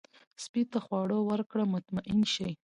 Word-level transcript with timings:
سپي 0.43 0.61
ته 0.71 0.79
خواړه 0.85 1.17
ورکړه، 1.29 1.63
مطمئن 1.73 2.19
شي. 2.33 2.49